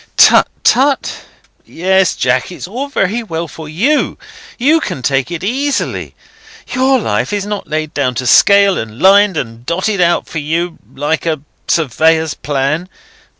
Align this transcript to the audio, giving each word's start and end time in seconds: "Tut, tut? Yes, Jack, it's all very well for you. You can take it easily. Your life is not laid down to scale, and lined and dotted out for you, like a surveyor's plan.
"Tut, 0.17 0.47
tut? 0.63 1.13
Yes, 1.63 2.15
Jack, 2.15 2.51
it's 2.51 2.67
all 2.67 2.87
very 2.87 3.21
well 3.21 3.47
for 3.47 3.69
you. 3.69 4.17
You 4.57 4.79
can 4.79 5.03
take 5.03 5.29
it 5.29 5.43
easily. 5.43 6.15
Your 6.73 6.97
life 6.97 7.31
is 7.31 7.45
not 7.45 7.67
laid 7.67 7.93
down 7.93 8.15
to 8.15 8.25
scale, 8.25 8.79
and 8.79 8.99
lined 8.99 9.37
and 9.37 9.63
dotted 9.63 10.01
out 10.01 10.25
for 10.27 10.39
you, 10.39 10.79
like 10.95 11.27
a 11.27 11.41
surveyor's 11.67 12.33
plan. 12.33 12.89